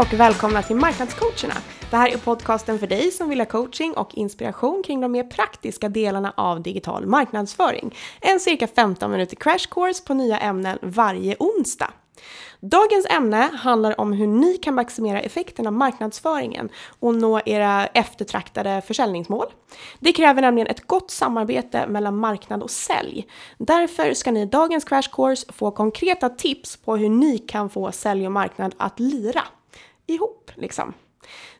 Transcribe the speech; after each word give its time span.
Och 0.00 0.12
välkomna 0.12 0.62
till 0.62 0.76
Marknadscoacherna. 0.76 1.54
Det 1.90 1.96
här 1.96 2.08
är 2.08 2.16
podcasten 2.16 2.78
för 2.78 2.86
dig 2.86 3.10
som 3.10 3.28
vill 3.28 3.40
ha 3.40 3.46
coaching 3.46 3.92
och 3.92 4.14
inspiration 4.14 4.82
kring 4.82 5.00
de 5.00 5.12
mer 5.12 5.24
praktiska 5.24 5.88
delarna 5.88 6.32
av 6.36 6.62
digital 6.62 7.06
marknadsföring. 7.06 7.96
En 8.20 8.40
cirka 8.40 8.66
15 8.66 9.10
minuter 9.10 9.36
crash 9.36 9.68
course 9.70 10.04
på 10.06 10.14
nya 10.14 10.38
ämnen 10.38 10.78
varje 10.82 11.36
onsdag. 11.38 11.90
Dagens 12.60 13.06
ämne 13.10 13.50
handlar 13.54 14.00
om 14.00 14.12
hur 14.12 14.26
ni 14.26 14.56
kan 14.56 14.74
maximera 14.74 15.20
effekten 15.20 15.66
av 15.66 15.72
marknadsföringen 15.72 16.68
och 17.00 17.14
nå 17.14 17.40
era 17.46 17.86
eftertraktade 17.86 18.82
försäljningsmål. 18.86 19.46
Det 19.98 20.12
kräver 20.12 20.42
nämligen 20.42 20.68
ett 20.68 20.86
gott 20.86 21.10
samarbete 21.10 21.86
mellan 21.86 22.16
marknad 22.18 22.62
och 22.62 22.70
sälj. 22.70 23.26
Därför 23.58 24.14
ska 24.14 24.30
ni 24.30 24.42
i 24.42 24.46
dagens 24.46 24.84
crash 24.84 25.10
course 25.12 25.52
få 25.52 25.70
konkreta 25.70 26.28
tips 26.28 26.76
på 26.76 26.96
hur 26.96 27.08
ni 27.08 27.38
kan 27.38 27.70
få 27.70 27.92
sälj 27.92 28.26
och 28.26 28.32
marknad 28.32 28.74
att 28.78 29.00
lira 29.00 29.42
ihop 30.10 30.50
liksom. 30.54 30.94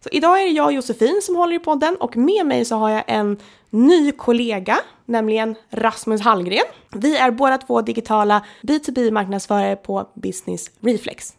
Så 0.00 0.08
idag 0.12 0.40
är 0.40 0.44
det 0.44 0.50
jag 0.50 0.72
Josefin 0.72 1.20
som 1.22 1.36
håller 1.36 1.56
i 1.56 1.58
podden 1.58 1.96
och 1.96 2.16
med 2.16 2.46
mig 2.46 2.64
så 2.64 2.76
har 2.76 2.90
jag 2.90 3.04
en 3.06 3.38
ny 3.70 4.12
kollega, 4.12 4.78
nämligen 5.06 5.54
Rasmus 5.70 6.20
Hallgren. 6.20 6.64
Vi 6.94 7.16
är 7.16 7.30
båda 7.30 7.58
två 7.58 7.82
digitala 7.82 8.44
B2B-marknadsförare 8.62 9.76
på 9.76 10.08
Business 10.14 10.70
Reflex. 10.80 11.34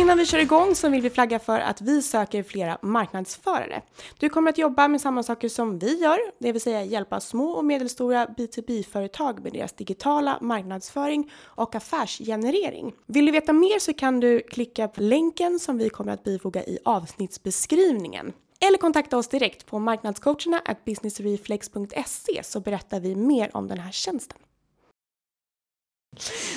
Innan 0.00 0.18
vi 0.18 0.26
kör 0.26 0.38
igång 0.38 0.74
så 0.74 0.88
vill 0.88 1.02
vi 1.02 1.10
flagga 1.10 1.38
för 1.38 1.60
att 1.60 1.80
vi 1.80 2.02
söker 2.02 2.42
flera 2.42 2.78
marknadsförare. 2.82 3.82
Du 4.18 4.28
kommer 4.28 4.50
att 4.50 4.58
jobba 4.58 4.88
med 4.88 5.00
samma 5.00 5.22
saker 5.22 5.48
som 5.48 5.78
vi 5.78 6.00
gör, 6.00 6.18
det 6.38 6.52
vill 6.52 6.60
säga 6.60 6.84
hjälpa 6.84 7.20
små 7.20 7.50
och 7.50 7.64
medelstora 7.64 8.26
B2B-företag 8.26 9.42
med 9.42 9.52
deras 9.52 9.72
digitala 9.72 10.38
marknadsföring 10.40 11.30
och 11.42 11.74
affärsgenerering. 11.74 12.92
Vill 13.06 13.26
du 13.26 13.32
veta 13.32 13.52
mer 13.52 13.78
så 13.78 13.94
kan 13.94 14.20
du 14.20 14.40
klicka 14.40 14.88
på 14.88 15.02
länken 15.02 15.58
som 15.58 15.78
vi 15.78 15.88
kommer 15.88 16.12
att 16.12 16.24
bifoga 16.24 16.64
i 16.64 16.78
avsnittsbeskrivningen. 16.84 18.32
Eller 18.60 18.78
kontakta 18.78 19.18
oss 19.18 19.28
direkt 19.28 19.66
på 19.66 19.78
marknadscoacherna 19.78 20.62
businessreflex.se 20.84 22.42
så 22.44 22.60
berättar 22.60 23.00
vi 23.00 23.14
mer 23.14 23.56
om 23.56 23.68
den 23.68 23.78
här 23.78 23.92
tjänsten. 23.92 24.38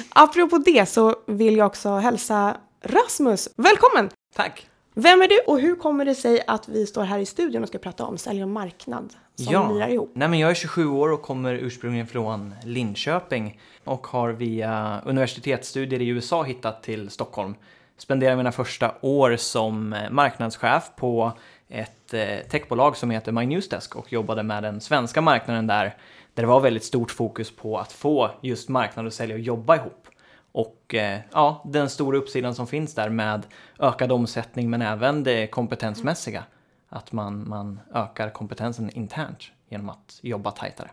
Apropå 0.09 0.57
det 0.57 0.85
så 0.85 1.15
vill 1.27 1.57
jag 1.57 1.67
också 1.67 1.89
hälsa 1.89 2.57
Rasmus, 2.85 3.49
välkommen! 3.57 4.09
Tack! 4.35 4.67
Vem 4.93 5.21
är 5.21 5.27
du 5.27 5.39
och 5.47 5.59
hur 5.59 5.75
kommer 5.75 6.05
det 6.05 6.15
sig 6.15 6.43
att 6.47 6.67
vi 6.67 6.85
står 6.85 7.03
här 7.03 7.19
i 7.19 7.25
studion 7.25 7.63
och 7.63 7.69
ska 7.69 7.77
prata 7.77 8.05
om 8.05 8.17
sälj 8.17 8.43
och 8.43 8.49
marknad 8.49 9.13
som 9.35 9.53
ja. 9.53 9.71
lirar 9.71 9.87
ihop? 9.87 10.11
Nej, 10.15 10.27
men 10.27 10.39
jag 10.39 10.51
är 10.51 10.55
27 10.55 10.87
år 10.87 11.11
och 11.11 11.21
kommer 11.21 11.53
ursprungligen 11.53 12.07
från 12.07 12.55
Linköping 12.63 13.59
och 13.83 14.07
har 14.07 14.29
via 14.29 15.01
universitetsstudier 15.05 16.01
i 16.01 16.07
USA 16.07 16.43
hittat 16.43 16.83
till 16.83 17.09
Stockholm. 17.09 17.55
Spenderar 17.97 18.35
mina 18.35 18.51
första 18.51 18.91
år 19.01 19.35
som 19.35 19.93
eh, 19.93 20.09
marknadschef 20.09 20.91
på 20.95 21.31
ett 21.69 22.13
eh, 22.13 22.37
techbolag 22.51 22.97
som 22.97 23.09
heter 23.09 23.31
My 23.31 23.45
Newsdesk 23.45 23.95
och 23.95 24.13
jobbade 24.13 24.43
med 24.43 24.63
den 24.63 24.81
svenska 24.81 25.21
marknaden 25.21 25.67
där, 25.67 25.97
där 26.33 26.43
det 26.43 26.47
var 26.47 26.59
väldigt 26.59 26.83
stort 26.83 27.11
fokus 27.11 27.55
på 27.55 27.77
att 27.77 27.91
få 27.91 28.31
just 28.41 28.69
marknad 28.69 29.05
och 29.05 29.13
sälj 29.13 29.33
att 29.33 29.43
jobba 29.43 29.75
ihop. 29.75 30.07
Och 30.53 30.95
eh, 30.95 31.19
ja, 31.31 31.61
den 31.65 31.89
stora 31.89 32.17
uppsidan 32.17 32.55
som 32.55 32.67
finns 32.67 32.95
där 32.95 33.09
med 33.09 33.45
ökad 33.79 34.11
omsättning 34.11 34.69
men 34.69 34.81
även 34.81 35.23
det 35.23 35.47
kompetensmässiga. 35.47 36.43
Att 36.89 37.11
man, 37.11 37.49
man 37.49 37.79
ökar 37.93 38.29
kompetensen 38.29 38.89
internt 38.89 39.51
genom 39.69 39.89
att 39.89 40.19
jobba 40.21 40.51
tajtare. 40.51 40.89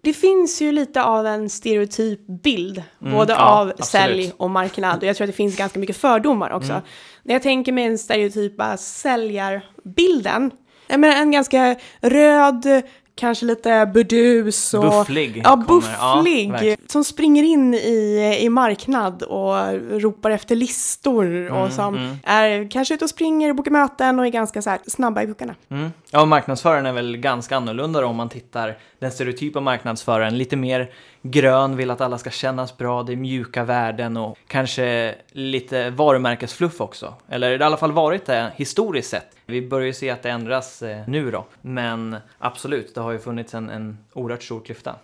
Det 0.00 0.12
finns 0.12 0.62
ju 0.62 0.72
lite 0.72 1.02
av 1.04 1.26
en 1.26 1.50
stereotyp 1.50 2.26
bild, 2.26 2.82
mm, 3.00 3.12
både 3.12 3.32
ja, 3.32 3.60
av 3.60 3.68
absolut. 3.68 3.86
sälj 3.86 4.32
och 4.36 4.50
marknad. 4.50 4.98
Och 4.98 5.04
jag 5.04 5.16
tror 5.16 5.24
att 5.24 5.28
det 5.28 5.36
finns 5.36 5.56
ganska 5.56 5.78
mycket 5.78 5.96
fördomar 5.96 6.50
också. 6.50 6.72
Mm. 6.72 6.84
När 7.22 7.34
jag 7.34 7.42
tänker 7.42 7.72
mig 7.72 7.88
den 7.88 7.98
stereotypa 7.98 8.76
säljarbilden, 8.76 10.50
jag 10.86 11.00
menar 11.00 11.16
en 11.16 11.30
ganska 11.30 11.76
röd, 12.00 12.82
kanske 13.14 13.46
lite 13.46 13.90
burdus 13.94 14.74
och... 14.74 14.82
Bufflig. 14.82 15.42
Ja, 15.44 15.56
bufflig. 15.56 16.54
Ja, 16.62 16.76
som 16.86 17.04
springer 17.04 17.42
in 17.42 17.74
i, 17.74 18.38
i 18.40 18.48
marknad 18.48 19.22
och 19.22 19.54
ropar 20.00 20.30
efter 20.30 20.56
listor 20.56 21.26
mm, 21.26 21.52
och 21.52 21.72
som 21.72 21.94
mm. 21.94 22.16
är 22.24 22.70
kanske 22.70 22.94
ute 22.94 23.04
och 23.04 23.10
springer 23.10 23.50
och 23.50 23.56
bokar 23.56 23.70
möten 23.70 24.18
och 24.18 24.26
är 24.26 24.30
ganska 24.30 24.62
så 24.62 24.70
här 24.70 24.78
snabba 24.86 25.22
i 25.22 25.26
puckarna. 25.26 25.54
Mm. 25.68 25.92
Ja, 26.10 26.24
marknadsföraren 26.24 26.86
är 26.86 26.92
väl 26.92 27.16
ganska 27.16 27.56
annorlunda 27.56 28.06
om 28.06 28.16
man 28.16 28.28
tittar 28.28 28.78
den 28.98 29.10
stereotypa 29.10 29.60
marknadsföraren. 29.60 30.38
Lite 30.38 30.56
mer 30.56 30.90
grön, 31.22 31.76
vill 31.76 31.90
att 31.90 32.00
alla 32.00 32.18
ska 32.18 32.30
kännas 32.30 32.76
bra, 32.76 33.02
det 33.02 33.12
är 33.12 33.16
mjuka 33.16 33.64
värden 33.64 34.16
och 34.16 34.38
kanske 34.46 35.14
lite 35.32 35.90
varumärkesfluff 35.90 36.80
också. 36.80 37.14
Eller 37.28 37.50
det 37.50 37.54
har 37.54 37.60
i 37.60 37.64
alla 37.64 37.76
fall 37.76 37.92
varit 37.92 38.26
det 38.26 38.52
historiskt 38.56 39.10
sett. 39.10 39.33
Vi 39.46 39.68
börjar 39.68 39.86
ju 39.86 39.92
se 39.92 40.10
att 40.10 40.22
det 40.22 40.30
ändras 40.30 40.82
eh, 40.82 41.02
nu 41.06 41.30
då, 41.30 41.44
men 41.60 42.16
absolut, 42.38 42.94
det 42.94 43.00
har 43.00 43.12
ju 43.12 43.18
funnits 43.18 43.54
en, 43.54 43.70
en 43.70 43.98
oerhört 44.12 44.42
stor 44.42 44.60
klyfta. 44.60 44.96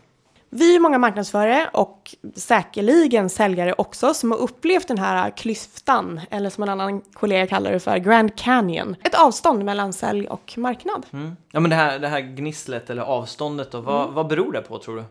Vi 0.53 0.77
är 0.77 0.81
många 0.81 0.99
marknadsförare 0.99 1.71
och 1.73 2.15
säkerligen 2.35 3.31
säljare 3.31 3.73
också 3.73 4.15
som 4.15 4.31
har 4.31 4.39
upplevt 4.39 4.89
den 4.89 4.99
här 4.99 5.31
klyftan, 5.31 6.21
eller 6.31 6.51
som 6.51 6.63
en 6.63 6.69
annan 6.69 7.01
kollega 7.01 7.47
kallar 7.47 7.73
det 7.73 7.81
för, 7.81 7.99
Grand 7.99 8.37
Canyon. 8.37 8.97
Ett 9.05 9.15
avstånd 9.15 9.65
mellan 9.65 9.93
sälj 9.93 10.29
och 10.29 10.55
marknad. 10.57 11.07
Mm. 11.13 11.37
Ja 11.53 11.61
men 11.61 11.71
det 11.71 11.77
här, 11.77 11.99
det 11.99 12.09
här 12.09 12.21
gnisslet 12.21 12.91
eller 12.91 13.03
avståndet 13.03 13.71
då, 13.71 13.81
vad, 13.81 14.03
mm. 14.03 14.15
vad 14.15 14.27
beror 14.27 14.53
det 14.53 14.61
på 14.61 14.79
tror 14.79 14.97
du? 14.97 15.05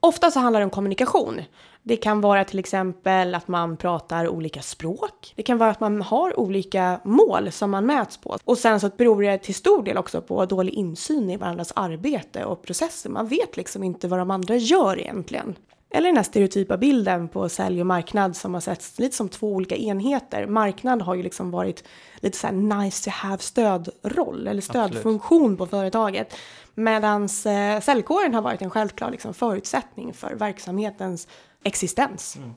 Ofta 0.00 0.30
så 0.30 0.40
handlar 0.40 0.60
det 0.60 0.64
om 0.64 0.70
kommunikation. 0.70 1.40
Det 1.82 1.96
kan 1.96 2.20
vara 2.20 2.44
till 2.44 2.58
exempel 2.58 3.34
att 3.34 3.48
man 3.48 3.76
pratar 3.76 4.28
olika 4.28 4.62
språk. 4.62 5.32
Det 5.36 5.42
kan 5.42 5.58
vara 5.58 5.70
att 5.70 5.80
man 5.80 6.02
har 6.02 6.40
olika 6.40 7.00
mål 7.04 7.52
som 7.52 7.70
man 7.70 7.86
mäts 7.86 8.16
på. 8.16 8.38
Och 8.44 8.58
sen 8.58 8.80
så 8.80 8.90
beror 8.96 9.22
det 9.22 9.38
till 9.38 9.54
stor 9.54 9.82
del 9.82 9.96
också 9.96 10.20
på 10.20 10.46
dålig 10.46 10.74
insyn 10.74 11.30
i 11.30 11.36
varandras 11.36 11.72
arbete 11.76 12.44
och 12.44 12.62
processer. 12.62 13.10
Man 13.10 13.28
vet 13.28 13.56
liksom 13.56 13.82
inte 13.84 14.08
vad 14.08 14.18
de 14.18 14.30
andra 14.30 14.56
gör 14.56 14.98
egentligen. 14.98 15.56
Eller 15.90 16.08
den 16.08 16.16
här 16.16 16.24
stereotypa 16.24 16.76
bilden 16.76 17.28
på 17.28 17.48
sälj 17.48 17.80
och 17.80 17.86
marknad 17.86 18.36
som 18.36 18.54
har 18.54 18.60
setts 18.60 18.98
lite 18.98 19.16
som 19.16 19.28
två 19.28 19.52
olika 19.52 19.76
enheter. 19.76 20.46
Marknad 20.46 21.02
har 21.02 21.14
ju 21.14 21.22
liksom 21.22 21.50
varit 21.50 21.84
lite 22.16 22.38
så 22.38 22.46
här 22.46 22.54
nice 22.54 23.04
to 23.04 23.10
have 23.10 23.38
stödroll 23.38 24.46
eller 24.46 24.62
stödfunktion 24.62 25.42
Absolut. 25.42 25.58
på 25.58 25.66
företaget. 25.66 26.34
Medan 26.74 27.22
eh, 27.24 27.80
säljkåren 27.80 28.34
har 28.34 28.42
varit 28.42 28.62
en 28.62 28.70
självklar 28.70 29.10
liksom, 29.10 29.34
förutsättning 29.34 30.14
för 30.14 30.34
verksamhetens 30.34 31.28
existens. 31.62 32.36
Mm. 32.36 32.54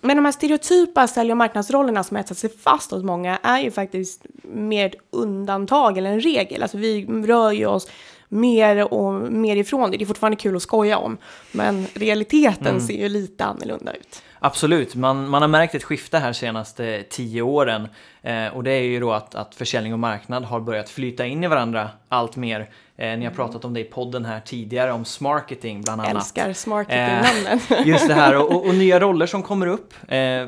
Men 0.00 0.16
de 0.16 0.24
här 0.24 0.32
stereotypa 0.32 1.06
sälj 1.06 1.30
och 1.30 1.36
marknadsrollerna 1.36 2.04
som 2.04 2.16
etsat 2.16 2.38
sig 2.38 2.50
fast 2.50 2.90
hos 2.90 3.02
många 3.02 3.36
är 3.36 3.58
ju 3.58 3.70
faktiskt 3.70 4.26
mer 4.42 4.94
undantag 5.10 5.98
eller 5.98 6.10
en 6.10 6.20
regel. 6.20 6.62
Alltså 6.62 6.78
vi 6.78 7.06
rör 7.06 7.52
ju 7.52 7.66
oss 7.66 7.88
mer 8.32 8.92
och 8.92 9.14
mer 9.32 9.56
ifrån 9.56 9.90
det. 9.90 9.96
Det 9.96 10.04
är 10.04 10.06
fortfarande 10.06 10.36
kul 10.36 10.56
att 10.56 10.62
skoja 10.62 10.98
om, 10.98 11.18
men 11.52 11.86
realiteten 11.94 12.66
mm. 12.66 12.80
ser 12.80 12.94
ju 12.94 13.08
lite 13.08 13.44
annorlunda 13.44 13.92
ut. 13.92 14.22
Absolut, 14.42 14.94
man, 14.94 15.28
man 15.28 15.42
har 15.42 15.48
märkt 15.48 15.74
ett 15.74 15.84
skifte 15.84 16.18
här 16.18 16.32
senaste 16.32 17.02
tio 17.10 17.42
åren 17.42 17.88
eh, 18.22 18.46
och 18.46 18.64
det 18.64 18.72
är 18.72 18.82
ju 18.82 19.00
då 19.00 19.12
att, 19.12 19.34
att 19.34 19.54
försäljning 19.54 19.92
och 19.92 19.98
marknad 19.98 20.44
har 20.44 20.60
börjat 20.60 20.88
flyta 20.88 21.26
in 21.26 21.44
i 21.44 21.46
varandra 21.46 21.90
allt 22.08 22.36
mer. 22.36 22.70
Eh, 22.96 23.18
ni 23.18 23.24
har 23.24 23.32
pratat 23.32 23.64
om 23.64 23.74
det 23.74 23.80
i 23.80 23.84
podden 23.84 24.24
här 24.24 24.40
tidigare, 24.40 24.92
om 24.92 25.04
smarketing 25.04 25.82
bland 25.82 26.00
annat. 26.00 26.14
Älskar 26.14 26.52
smarketing-namnen. 26.52 27.60
Eh, 27.70 27.88
just 27.88 28.08
det 28.08 28.14
här, 28.14 28.36
och, 28.52 28.66
och, 28.66 28.74
nya 28.74 29.00
roller 29.00 29.26
som 29.26 29.42
kommer 29.42 29.66
upp. 29.66 29.94
Eh, 30.08 30.46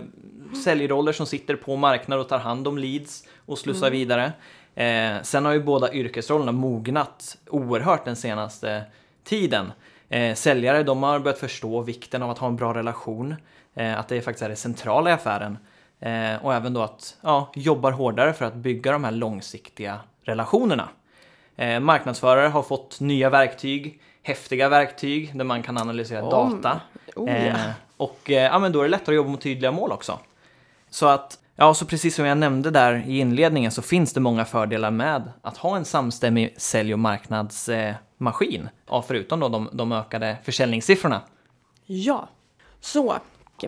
säljroller 0.65 1.13
som 1.13 1.27
sitter 1.27 1.57
på 1.57 1.77
marknad 1.77 2.21
och 2.21 2.29
tar 2.29 2.39
hand 2.39 2.69
om 2.69 2.79
leads 2.79 3.25
och 3.47 3.59
slussar 3.59 3.87
mm. 3.87 3.99
vidare. 3.99 4.33
Eh, 4.75 5.23
sen 5.23 5.45
har 5.45 5.53
ju 5.53 5.63
båda 5.63 5.93
yrkesrollerna 5.93 6.53
mognat 6.53 7.37
oerhört 7.51 8.05
den 8.05 8.17
senaste 8.17 8.83
tiden. 9.25 9.73
Eh, 10.09 10.35
säljare 10.35 10.83
de 10.83 11.03
har 11.03 11.19
börjat 11.19 11.39
förstå 11.39 11.81
vikten 11.81 12.23
av 12.23 12.31
att 12.31 12.39
ha 12.39 12.49
en 12.49 12.57
bra 12.57 12.75
relation, 12.75 13.35
eh, 13.75 13.99
att 13.99 14.09
det 14.09 14.21
faktiskt 14.23 14.43
är 14.43 14.49
det 14.49 14.57
centrala 14.57 15.11
i 15.11 15.13
affären. 15.13 15.59
Eh, 16.01 16.45
och 16.45 16.55
även 16.55 16.75
då 16.75 16.83
att 16.83 17.17
ja, 17.21 17.53
jobbar 17.55 17.93
hårdare 17.93 18.33
för 18.33 18.45
att 18.45 18.55
bygga 18.55 18.93
de 18.93 19.05
här 19.05 19.11
långsiktiga 19.11 20.01
relationerna. 20.23 20.89
Eh, 21.57 21.81
marknadsförare 21.81 22.49
har 22.49 22.63
fått 22.63 23.01
nya 23.01 23.31
verktyg, 23.31 24.01
häftiga 24.23 24.69
verktyg 24.69 25.39
där 25.39 25.45
man 25.45 25.63
kan 25.63 25.79
analysera 25.79 26.23
Om. 26.23 26.31
data. 26.63 26.81
Oh. 27.17 27.31
Eh, 27.31 27.71
och 27.97 28.21
ja, 28.25 28.59
men 28.59 28.73
då 28.73 28.79
är 28.79 28.83
det 28.83 28.89
lättare 28.89 29.15
att 29.15 29.17
jobba 29.17 29.31
mot 29.31 29.41
tydliga 29.41 29.73
mål 29.73 29.93
också. 29.93 30.19
Så 30.91 31.07
att 31.07 31.39
Ja, 31.63 31.75
så 31.75 31.87
precis 31.87 32.15
som 32.15 32.25
jag 32.25 32.39
nämnde 32.39 32.71
där 32.71 33.05
i 33.07 33.19
inledningen 33.19 33.71
så 33.71 33.83
finns 33.83 34.13
det 34.13 34.21
många 34.21 34.45
fördelar 34.45 34.91
med 34.91 35.33
att 35.43 35.57
ha 35.57 35.77
en 35.77 35.85
samstämmig 35.85 36.55
sälj 36.57 36.93
och 36.93 36.99
marknadsmaskin. 36.99 38.69
Ja, 38.89 39.05
förutom 39.09 39.41
då 39.41 39.49
de, 39.49 39.69
de 39.73 39.93
ökade 39.93 40.37
försäljningssiffrorna. 40.45 41.21
Ja, 41.87 42.29
så 42.81 43.17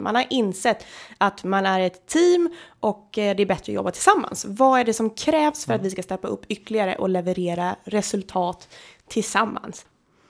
man 0.00 0.14
har 0.14 0.24
insett 0.30 0.86
att 1.18 1.44
man 1.44 1.66
är 1.66 1.80
ett 1.80 2.06
team 2.06 2.50
och 2.80 3.18
eh, 3.18 3.36
det 3.36 3.42
är 3.42 3.46
bättre 3.46 3.72
att 3.72 3.74
jobba 3.74 3.90
tillsammans. 3.90 4.44
Vad 4.48 4.80
är 4.80 4.84
det 4.84 4.94
som 4.94 5.10
krävs 5.10 5.66
för 5.66 5.74
att 5.74 5.82
vi 5.82 5.90
ska 5.90 6.02
steppa 6.02 6.28
upp 6.28 6.44
ytterligare 6.48 6.94
och 6.94 7.08
leverera 7.08 7.76
resultat 7.84 8.68
tillsammans? 9.08 9.86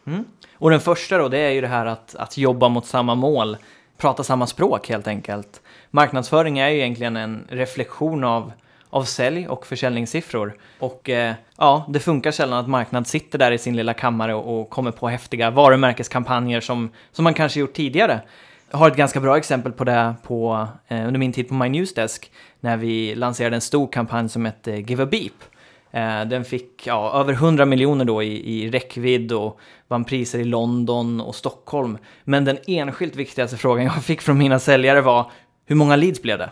Mm. 0.07 0.25
Och 0.55 0.71
den 0.71 0.81
första 0.81 1.19
då, 1.19 1.29
det 1.29 1.39
är 1.39 1.51
ju 1.51 1.61
det 1.61 1.69
här 1.69 1.87
att, 1.87 2.15
att 2.15 2.37
jobba 2.37 2.69
mot 2.69 2.87
samma 2.87 3.15
mål, 3.15 3.57
prata 3.97 4.25
samma 4.25 4.47
språk 4.47 4.89
helt 4.89 5.07
enkelt. 5.07 5.61
Marknadsföring 5.94 6.58
är 6.58 6.69
ju 6.69 6.79
egentligen 6.79 7.17
en 7.17 7.44
reflektion 7.49 8.25
av, 8.25 8.52
av 8.91 9.05
sälj 9.05 9.49
och 9.49 9.67
försäljningssiffror. 9.67 10.55
Och 10.79 11.11
eh, 11.11 11.35
ja, 11.58 11.87
det 11.88 12.00
funkar 12.00 12.31
sällan 12.31 12.58
att 12.58 12.69
marknad 12.69 13.06
sitter 13.06 13.38
där 13.38 13.52
i 13.52 13.58
sin 13.58 13.76
lilla 13.76 13.94
kammare 13.94 14.35
och, 14.35 14.61
och 14.61 14.70
kommer 14.70 14.91
på 14.91 15.08
häftiga 15.08 15.50
varumärkeskampanjer 15.50 16.61
som, 16.61 16.91
som 17.12 17.25
man 17.25 17.35
kanske 17.35 17.61
gjort 17.61 17.73
tidigare. 17.73 18.20
Jag 18.70 18.79
har 18.79 18.91
ett 18.91 18.96
ganska 18.96 19.20
bra 19.20 19.37
exempel 19.37 19.73
på 19.73 19.85
det 19.85 20.14
på, 20.23 20.69
eh, 20.88 21.06
under 21.06 21.19
min 21.19 21.32
tid 21.32 21.49
på 21.49 21.55
My 21.55 21.69
Newsdesk 21.69 22.31
när 22.61 22.76
vi 22.76 23.14
lanserade 23.14 23.56
en 23.56 23.61
stor 23.61 23.87
kampanj 23.93 24.29
som 24.29 24.44
hette 24.44 24.70
Give 24.70 25.02
a 25.02 25.06
Beep. 25.06 25.32
Eh, 25.91 26.25
den 26.25 26.44
fick 26.44 26.87
ja, 26.87 27.20
över 27.20 27.32
100 27.32 27.64
miljoner 27.64 28.05
då 28.05 28.23
i, 28.23 28.62
i 28.62 28.70
räckvidd 28.70 29.32
och 29.32 29.61
vann 29.88 30.05
priser 30.05 30.38
i 30.38 30.44
London 30.44 31.20
och 31.20 31.35
Stockholm. 31.35 31.99
Men 32.25 32.44
den 32.44 32.58
enskilt 32.67 33.17
viktigaste 33.17 33.56
frågan 33.56 33.85
jag 33.85 34.05
fick 34.05 34.20
från 34.20 34.38
mina 34.38 34.58
säljare 34.58 35.00
var 35.00 35.31
hur 35.67 35.77
många 35.77 35.97
leads 35.97 36.23
blev 36.23 36.39
det? 36.39 36.51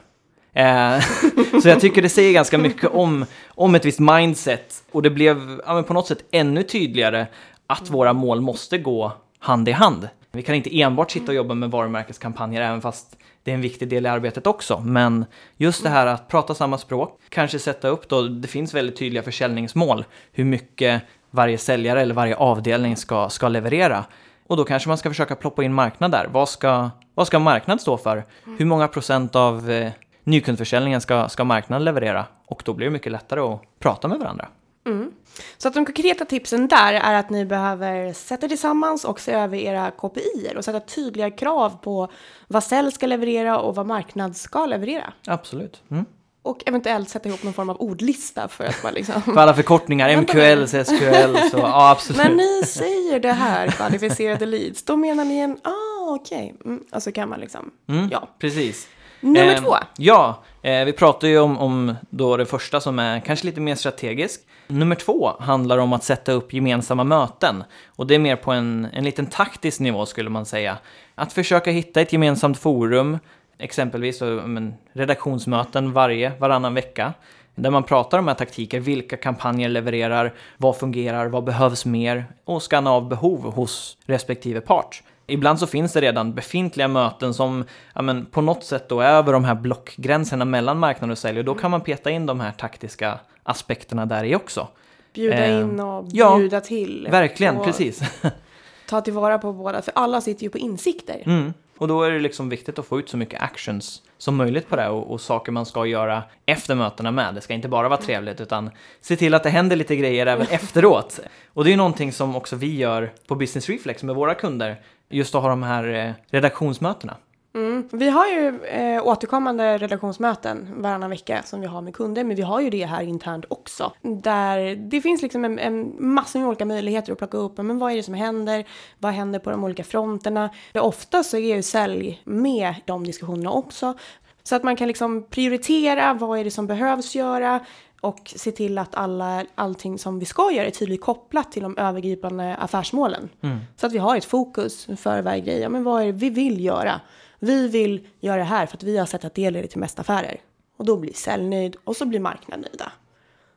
Eh, 0.53 1.01
så 1.63 1.69
jag 1.69 1.81
tycker 1.81 2.03
det 2.03 2.09
säger 2.09 2.33
ganska 2.33 2.59
mycket 2.59 2.91
om, 2.91 3.25
om 3.49 3.75
ett 3.75 3.85
visst 3.85 4.01
mindset 4.01 4.85
och 4.93 5.03
det 5.03 5.11
blev 5.11 5.61
ja, 5.67 5.83
på 5.83 5.95
något 5.95 6.07
sätt 6.07 6.25
ännu 6.31 6.63
tydligare 6.63 7.27
att 7.67 7.91
våra 7.91 8.13
mål 8.13 8.41
måste 8.41 8.79
gå 8.79 9.13
hand 9.39 9.69
i 9.69 9.73
hand. 9.73 10.09
Vi 10.33 10.43
kan 10.43 10.55
inte 10.55 10.81
enbart 10.81 11.11
sitta 11.11 11.27
och 11.27 11.35
jobba 11.35 11.55
med 11.55 11.71
varumärkeskampanjer 11.71 12.63
även 12.63 12.81
fast 12.81 13.17
det 13.45 13.51
är 13.51 13.55
en 13.55 13.61
viktig 13.61 13.89
del 13.89 14.07
i 14.07 14.09
arbetet 14.09 14.47
också. 14.47 14.81
Men 14.81 15.25
just 15.57 15.83
det 15.83 15.89
här 15.89 16.07
att 16.07 16.29
prata 16.29 16.55
samma 16.55 16.79
språk, 16.79 17.21
kanske 17.29 17.59
sätta 17.59 17.89
upp 17.89 18.09
då, 18.09 18.23
det 18.23 18.49
finns 18.49 18.75
väldigt 18.75 18.97
tydliga 18.97 19.23
försäljningsmål, 19.23 20.05
hur 20.33 20.45
mycket 20.45 21.03
varje 21.31 21.59
säljare 21.59 22.01
eller 22.01 22.15
varje 22.15 22.37
avdelning 22.37 22.97
ska, 22.97 23.29
ska 23.29 23.49
leverera. 23.49 24.05
Och 24.47 24.57
då 24.57 24.65
kanske 24.65 24.89
man 24.89 24.99
ska 24.99 25.11
försöka 25.11 25.37
ploppa 25.37 25.65
in 25.65 25.75
marknad 25.75 26.11
där. 26.11 26.29
Vad 26.33 26.49
ska, 26.49 26.91
vad 27.15 27.27
ska 27.27 27.39
marknad 27.39 27.81
stå 27.81 27.97
för? 27.97 28.25
Hur 28.59 28.65
många 28.65 28.89
procent 28.89 29.37
av 29.37 29.71
eh, 29.71 29.93
nykundförsäljningen 30.25 31.01
ska, 31.01 31.29
ska 31.29 31.45
marknaden 31.45 31.85
leverera? 31.85 32.27
Och 32.47 32.63
då 32.65 32.75
blir 32.75 32.87
det 32.87 32.93
mycket 32.93 33.13
lättare 33.13 33.41
att 33.41 33.61
prata 33.79 34.09
med 34.09 34.19
varandra. 34.19 34.49
Mm. 34.87 35.13
Så 35.59 35.69
att 35.69 35.75
de 35.75 35.85
konkreta 35.85 36.25
tipsen 36.25 36.69
där 36.69 36.93
är 36.93 37.15
att 37.15 37.31
ni 37.31 37.45
behöver 37.45 38.13
sätta 38.13 38.49
tillsammans 38.49 39.05
och 39.05 39.21
se 39.21 39.33
över 39.33 39.59
era 39.59 39.91
KPI 39.91 40.53
och 40.57 40.65
sätta 40.65 40.81
tydliga 40.81 41.31
krav 41.31 41.79
på 41.83 42.09
vad 42.49 42.65
sälj 42.65 42.93
ska 42.93 43.07
leverera 43.07 43.59
och 43.59 43.75
vad 43.75 43.87
marknad 43.87 44.37
ska 44.37 44.67
leverera. 44.67 45.13
Absolut. 45.27 45.83
Mm. 45.91 46.05
Och 46.45 46.63
eventuellt 46.67 47.09
sätta 47.09 47.29
ihop 47.29 47.43
någon 47.43 47.53
form 47.53 47.71
av 47.71 47.77
ordlista 47.81 48.49
för 48.49 48.65
att 48.65 48.83
man 48.83 48.95
liksom... 48.95 49.23
för 49.23 49.37
alla 49.37 49.55
förkortningar, 49.55 50.17
MQL, 50.17 50.67
SQL, 50.67 51.51
så 51.51 51.59
ja 51.59 51.91
absolut. 51.91 52.23
När 52.23 52.31
ni 52.31 52.63
säger 52.67 53.21
det 53.21 53.33
här, 53.33 53.69
kvalificerade 53.69 54.47
leads, 54.47 54.85
då 54.85 54.97
menar 54.97 55.25
ni 55.25 55.39
en, 55.39 55.59
ah 55.63 56.15
okej, 56.15 56.55
okay. 56.61 56.73
mm, 56.73 56.85
och 56.93 57.03
så 57.03 57.13
kan 57.13 57.29
man 57.29 57.41
liksom, 57.41 57.71
mm, 57.89 58.09
ja. 58.13 58.29
Precis. 58.39 58.89
Nummer 59.21 59.55
eh, 59.55 59.61
två. 59.61 59.75
Ja, 59.97 60.43
eh, 60.63 60.85
vi 60.85 60.93
pratar 60.93 61.29
ju 61.29 61.39
om, 61.39 61.59
om 61.59 61.95
då 62.11 62.37
det 62.37 62.47
första 62.47 62.81
som 62.81 62.99
är 62.99 63.21
kanske 63.21 63.47
lite 63.47 63.61
mer 63.61 63.75
strategiskt. 63.75 64.47
Nummer 64.67 64.95
två 64.95 65.33
handlar 65.41 65.79
om 65.79 65.93
att 65.93 66.05
sätta 66.05 66.33
upp 66.33 66.53
gemensamma 66.53 67.05
möten. 67.05 67.65
Och 67.87 68.07
det 68.07 68.15
är 68.15 68.19
mer 68.19 68.37
på 68.37 68.53
en, 68.53 68.89
en 68.93 69.05
liten 69.05 69.27
taktisk 69.27 69.81
nivå 69.81 70.07
skulle 70.07 70.31
man 70.31 70.47
säga. 70.47 70.79
Att 71.15 71.33
försöka 71.33 71.71
hitta 71.71 72.01
ett 72.01 72.13
gemensamt 72.13 72.59
forum, 72.59 73.19
exempelvis 73.63 74.19
så, 74.19 74.25
men, 74.25 74.75
redaktionsmöten 74.93 75.93
varje, 75.93 76.33
varannan 76.39 76.75
vecka. 76.75 77.13
Där 77.55 77.71
man 77.71 77.83
pratar 77.83 78.19
om 78.19 78.29
här 78.29 78.35
taktiker, 78.35 78.81
vilka 78.81 79.17
kampanjer 79.17 79.69
levererar, 79.69 80.35
vad 80.57 80.77
fungerar, 80.77 81.27
vad 81.27 81.45
behövs 81.45 81.85
mer 81.85 82.27
och 82.45 82.63
skanna 82.71 82.91
av 82.91 83.09
behov 83.09 83.53
hos 83.55 83.99
respektive 84.07 84.61
part. 84.61 85.03
Ibland 85.27 85.59
så 85.59 85.67
finns 85.67 85.93
det 85.93 86.01
redan 86.01 86.35
befintliga 86.35 86.89
möten 86.89 87.35
som 87.35 87.65
ja, 87.95 88.03
men, 88.03 88.27
på 88.27 88.41
något 88.41 88.65
sätt 88.65 88.89
då 88.89 89.01
är 89.01 89.09
över 89.09 89.33
de 89.33 89.45
här 89.45 89.55
blockgränserna 89.55 90.45
mellan 90.45 90.79
marknad 90.79 91.11
och 91.11 91.19
sälj 91.19 91.39
och 91.39 91.45
då 91.45 91.55
kan 91.55 91.71
man 91.71 91.81
peta 91.81 92.11
in 92.11 92.27
de 92.27 92.41
här 92.41 92.53
taktiska 92.53 93.21
aspekterna 93.43 94.07
där 94.07 94.25
i 94.25 94.35
också. 94.35 94.69
Bjuda 95.15 95.47
eh, 95.47 95.61
in 95.61 95.81
och 95.81 96.05
bjuda 96.05 96.57
ja, 96.57 96.61
till. 96.61 97.09
Verkligen, 97.11 97.59
precis. 97.65 98.03
ta 98.89 99.01
tillvara 99.01 99.39
på 99.39 99.53
båda, 99.53 99.83
för 99.83 99.93
alla 99.97 100.21
sitter 100.21 100.45
ju 100.45 100.51
på 100.51 100.59
insikter. 100.59 101.23
Mm. 101.27 101.53
Och 101.83 101.89
då 101.89 102.03
är 102.03 102.11
det 102.11 102.19
liksom 102.19 102.49
viktigt 102.49 102.79
att 102.79 102.87
få 102.87 102.99
ut 102.99 103.09
så 103.09 103.17
mycket 103.17 103.43
actions 103.43 104.03
som 104.19 104.37
möjligt 104.37 104.69
på 104.69 104.77
det 104.77 104.89
och, 104.89 105.13
och, 105.13 105.21
saker 105.21 105.53
man 105.53 105.67
ska 105.67 105.87
göra 105.87 106.23
efter 106.47 106.75
mötena 106.75 107.11
med. 107.11 107.35
Det 107.35 107.41
ska 107.41 107.55
inte 107.55 107.69
bara 107.69 107.89
vara 107.89 108.01
trevligt 108.01 108.41
utan 108.41 108.71
se 109.01 109.17
till 109.17 109.35
att 109.35 109.43
det 109.43 109.51
händer 109.51 109.77
lite 109.77 109.97
grejer 109.97 110.27
även 110.27 110.47
efteråt. 110.51 111.21
Och 111.53 111.65
det 111.65 111.69
är 111.69 111.73
ju 111.73 111.77
någonting 111.77 112.13
som 112.13 112.37
också 112.37 112.57
vi 112.57 112.77
gör 112.77 113.13
på 113.27 113.35
Business 113.35 113.69
Reflex 113.69 114.03
med 114.03 114.15
våra 114.15 114.35
kunder. 114.35 114.81
Just 115.09 115.35
att 115.35 115.43
ha 115.43 115.49
de 115.49 115.63
här 115.63 115.95
eh, 115.95 116.13
redaktionsmötena. 116.31 117.17
Mm. 117.55 117.89
Vi 117.93 118.09
har 118.09 118.27
ju 118.27 118.65
eh, 118.65 119.07
återkommande 119.07 119.79
redaktionsmöten 119.79 120.83
varannan 120.83 121.11
vecka 121.11 121.43
som 121.45 121.61
vi 121.61 121.67
har 121.67 121.83
med 121.83 121.95
kunder, 121.95 122.25
men 122.25 122.37
vi 122.37 122.43
har 122.43 122.61
ju 122.61 122.71
det 122.71 122.85
här 122.85 123.03
internt 123.03 123.45
också. 123.49 123.93
Där 124.03 124.77
det 124.77 125.01
finns 125.01 125.23
liksom 125.23 125.45
en, 125.45 125.59
en 125.59 125.95
massa 125.99 126.39
olika 126.39 126.65
möjligheter 126.65 127.13
att 127.13 127.19
plocka 127.19 127.37
upp, 127.37 127.59
men 127.59 127.79
vad 127.79 127.93
är 127.93 127.97
det 127.97 128.03
som 128.03 128.15
händer? 128.15 128.65
Vad 128.99 129.13
händer 129.13 129.39
på 129.39 129.51
de 129.51 129.65
olika 129.65 129.85
fronterna? 129.85 130.51
Ofta 130.75 131.23
så 131.23 131.37
är 131.37 131.57
ju 131.57 131.63
sälj 131.63 132.23
med 132.25 132.75
de 132.85 133.05
diskussionerna 133.05 133.51
också. 133.51 133.95
Så 134.43 134.57
att 134.57 134.63
man 134.63 134.77
kan 134.77 134.89
liksom 134.89 135.27
prioritera, 135.31 136.15
vad 136.15 136.39
är 136.39 136.45
det 136.45 136.51
som 136.51 136.67
behövs 136.67 137.15
göra? 137.15 137.61
och 138.03 138.33
se 138.37 138.53
till 138.53 138.79
att 138.79 138.95
alla, 138.95 139.45
allting 139.55 139.99
som 139.99 140.19
vi 140.19 140.25
ska 140.25 140.53
göra 140.53 140.67
är 140.67 140.71
tydligt 140.71 141.01
kopplat 141.01 141.53
till 141.53 141.63
de 141.63 141.79
övergripande 141.79 142.57
affärsmålen. 142.57 143.29
Mm. 143.41 143.59
Så 143.77 143.87
att 143.87 143.93
vi 143.93 143.99
har 143.99 144.17
ett 144.17 144.25
fokus 144.25 144.87
för 144.97 145.23
varje 145.23 145.41
grej. 145.41 145.61
Ja, 145.61 145.69
men 145.69 145.85
vad 145.85 146.03
är 146.03 146.07
det 146.07 146.13
vi 146.13 146.31
vill 146.31 146.65
göra? 146.65 147.01
Vi 147.45 147.69
vill 147.69 148.09
göra 148.21 148.37
det 148.37 148.45
här 148.45 148.67
för 148.67 148.77
att 148.77 148.83
vi 148.83 148.99
har 148.99 149.07
sett 149.07 149.25
att 149.25 149.35
det 149.35 149.51
leder 149.51 149.69
till 149.69 149.79
mest 149.79 149.99
affärer. 149.99 150.41
Och 150.77 150.85
då 150.85 150.97
blir 150.97 151.13
säljnöjd 151.13 151.77
och 151.85 151.97
så 151.97 152.07
blir 152.07 152.21
marknaden 152.21 152.61
nöjda. 152.61 152.93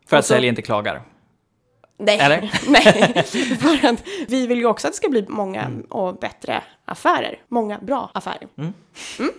För 0.05 0.17
att 0.17 0.25
så, 0.25 0.33
sälj 0.33 0.47
inte 0.47 0.61
klagar? 0.61 1.01
Nej, 1.97 2.19
Eller? 2.19 2.51
nej. 2.67 3.23
för 3.59 3.87
att 3.87 4.03
vi 4.27 4.47
vill 4.47 4.57
ju 4.57 4.65
också 4.65 4.87
att 4.87 4.93
det 4.93 4.97
ska 4.97 5.09
bli 5.09 5.25
många 5.27 5.61
mm. 5.61 5.81
och 5.81 6.15
bättre 6.15 6.63
affärer. 6.85 7.41
Många 7.47 7.79
bra 7.79 8.11
affärer. 8.13 8.47
Mm. 8.57 8.73
Mm. 9.19 9.31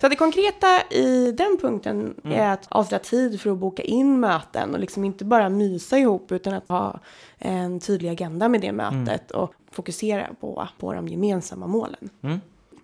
Så 0.00 0.08
det 0.08 0.16
konkreta 0.16 0.82
i 0.90 1.32
den 1.32 1.58
punkten 1.60 2.14
mm. 2.24 2.40
är 2.40 2.52
att 2.52 2.66
avsätta 2.68 3.04
tid 3.04 3.40
för 3.40 3.50
att 3.50 3.58
boka 3.58 3.82
in 3.82 4.20
möten 4.20 4.74
och 4.74 4.80
liksom 4.80 5.04
inte 5.04 5.24
bara 5.24 5.48
mysa 5.48 5.98
ihop 5.98 6.32
utan 6.32 6.54
att 6.54 6.68
ha 6.68 7.00
en 7.38 7.80
tydlig 7.80 8.08
agenda 8.08 8.48
med 8.48 8.60
det 8.60 8.72
mötet 8.72 9.30
mm. 9.30 9.42
och 9.42 9.54
fokusera 9.70 10.26
på, 10.40 10.68
på 10.78 10.92
de 10.92 11.08
gemensamma 11.08 11.66
målen. 11.66 12.10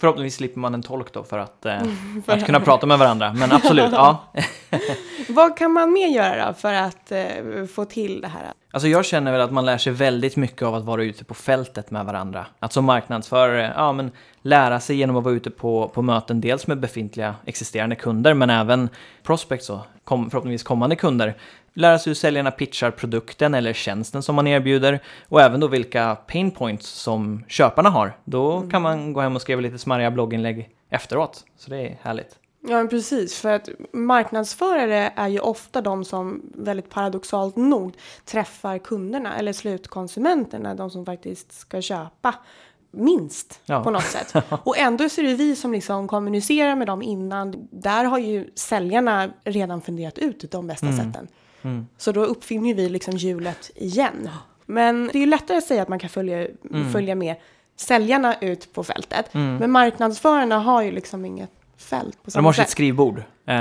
Förhoppningsvis 0.01 0.37
slipper 0.37 0.61
man 0.61 0.75
en 0.75 0.83
tolk 0.83 1.13
då 1.13 1.25
för 1.25 1.39
att, 1.39 1.67
eh, 1.67 1.79
för 2.27 2.33
att 2.33 2.47
kunna 2.47 2.61
prata 2.61 2.87
med 2.87 2.99
varandra, 2.99 3.33
men 3.33 3.53
absolut, 3.53 3.93
ja. 3.93 4.33
Vad 5.29 5.57
kan 5.59 5.73
man 5.73 5.93
mer 5.93 6.09
göra 6.09 6.47
då 6.47 6.53
för 6.53 6.73
att 6.73 7.13
eh, 7.13 7.67
få 7.75 7.85
till 7.85 8.21
det 8.21 8.29
här? 8.29 8.53
Alltså 8.73 8.89
jag 8.89 9.05
känner 9.05 9.33
väl 9.33 9.41
att 9.41 9.53
man 9.53 9.65
lär 9.65 9.79
sig 9.79 9.93
väldigt 9.93 10.37
mycket 10.37 10.63
av 10.63 10.75
att 10.75 10.85
vara 10.85 11.05
ute 11.05 11.25
på 11.25 11.35
fältet 11.35 11.91
med 11.91 12.05
varandra. 12.05 12.47
Att 12.59 12.73
som 12.73 12.85
marknadsförare, 12.85 13.73
ja 13.77 13.93
men 13.93 14.11
lära 14.43 14.81
sig 14.81 14.97
genom 14.97 15.17
att 15.17 15.25
vara 15.25 15.35
ute 15.35 15.51
på, 15.51 15.89
på 15.95 16.03
möten, 16.03 16.41
dels 16.41 16.67
med 16.67 16.81
befintliga 16.81 17.35
existerande 17.45 17.97
kunder, 17.97 18.35
men 18.35 18.51
även 18.51 18.89
prospects 19.23 19.71
och 19.71 19.81
kom, 20.05 20.31
förhoppningsvis 20.31 20.63
kommande 20.63 20.97
kunder. 20.97 21.35
Lära 21.77 21.99
sig 21.99 22.11
hur 22.11 22.15
säljarna 22.15 22.51
pitchar 22.51 22.91
produkten 22.91 23.55
eller 23.55 23.73
tjänsten 23.73 24.23
som 24.23 24.35
man 24.35 24.47
erbjuder 24.47 25.01
och 25.29 25.41
även 25.41 25.61
då 25.61 25.67
vilka 25.67 26.15
pain 26.15 26.51
points 26.51 26.89
som 26.89 27.45
köparna 27.49 27.91
har. 27.91 28.17
Då 28.25 28.57
mm. 28.57 28.71
kan 28.71 28.83
man 28.83 29.13
gå 29.13 29.21
hem 29.21 29.37
och 29.37 29.43
skriva 29.43 29.61
lite 29.61 29.79
smarriga 29.79 30.11
blogginlägg 30.11 30.69
efteråt. 30.91 31.45
Så 31.57 31.71
det 31.71 31.77
är 31.77 31.99
härligt. 32.03 32.39
Ja, 32.69 32.87
precis. 32.91 33.41
För 33.41 33.53
att 33.53 33.69
marknadsförare 33.93 35.13
är 35.17 35.29
ju 35.29 35.41
ofta 35.41 35.81
de 35.81 36.05
som 36.05 36.43
väldigt 36.55 36.91
paradoxalt 36.91 37.57
nog 37.57 37.95
träffar 38.25 38.79
kunderna 38.79 39.37
eller 39.37 39.53
slutkonsumenterna, 39.53 40.75
de 40.75 40.91
som 40.91 41.07
faktiskt 41.07 41.53
ska 41.53 41.83
köpa 41.83 42.35
minst 42.91 43.61
ja. 43.67 43.85
på 43.85 43.91
något 43.91 44.03
sätt. 44.05 44.35
Och 44.65 44.79
ändå 44.79 45.09
så 45.09 45.21
är 45.21 45.25
det 45.25 45.35
vi 45.35 45.57
som 45.57 45.73
liksom 45.73 46.09
kommunicerar 46.09 46.77
med 46.77 46.87
dem 46.87 47.03
innan. 47.03 47.69
Där 47.71 48.05
har 48.05 48.19
ju 48.19 48.51
säljarna 48.55 49.31
redan 49.45 49.81
funderat 49.81 50.19
ut 50.19 50.51
de 50.51 50.67
bästa 50.67 50.87
mm. 50.87 50.99
sätten. 50.99 51.29
Mm. 51.65 51.87
Så 51.97 52.13
då 52.13 52.25
uppfinner 52.25 52.75
vi 52.75 52.89
liksom 52.89 53.17
hjulet 53.17 53.71
igen. 53.75 54.31
Men 54.67 55.07
det 55.13 55.19
är 55.19 55.21
ju 55.21 55.27
lättare 55.27 55.59
att 55.59 55.65
säga 55.65 55.83
att 55.83 55.89
man 55.89 55.99
kan 55.99 56.11
följa, 56.11 56.47
mm. 56.71 56.93
följa 56.93 57.15
med 57.15 57.37
säljarna 57.77 58.37
ut 58.41 58.73
på 58.73 58.85
fältet. 58.85 59.35
Mm. 59.35 59.57
Men 59.57 59.71
marknadsförarna 59.71 60.59
har 60.59 60.83
ju 60.83 60.91
liksom 60.91 61.25
inget 61.25 61.51
fält 61.79 62.23
på 62.23 62.31
De 62.31 62.45
har 62.45 62.53
sitt 62.53 62.69
skrivbord. 62.69 63.19
Eh, 63.19 63.61